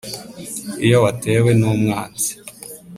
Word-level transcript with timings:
Iyo 0.85 0.97
watewe 1.03 1.49
n’umwanzi 1.59 2.31